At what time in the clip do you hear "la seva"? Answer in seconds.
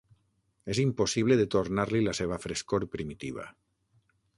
2.09-2.43